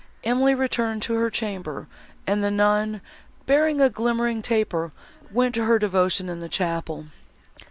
[0.23, 1.85] Emily returned to her chamber,
[2.25, 3.01] and the nun,
[3.45, 4.91] bearing a glimmering taper,
[5.31, 7.05] went to her devotion in the chapel.